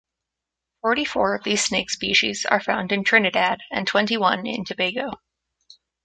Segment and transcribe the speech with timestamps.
[0.81, 5.11] Forty-four of these snake species are found in Trinidad and twenty-one in Tobago.